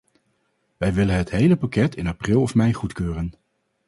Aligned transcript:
Wij 0.77 0.93
willen 0.93 1.15
het 1.15 1.29
hele 1.29 1.57
pakket 1.57 1.95
in 1.95 2.07
april 2.07 2.41
of 2.41 2.55
mei 2.55 2.73
goedkeuren. 2.73 3.33